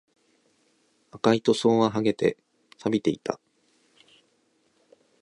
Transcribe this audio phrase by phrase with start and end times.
[1.11, 2.35] 赤い塗装は剥げて、
[2.79, 3.39] 錆びていた